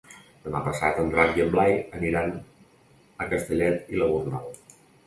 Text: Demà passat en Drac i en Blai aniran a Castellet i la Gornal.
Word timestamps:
Demà 0.45 0.61
passat 0.67 1.01
en 1.01 1.11
Drac 1.15 1.37
i 1.41 1.45
en 1.45 1.53
Blai 1.57 1.75
aniran 1.99 2.35
a 3.27 3.31
Castellet 3.37 3.97
i 3.97 4.01
la 4.03 4.15
Gornal. 4.17 4.55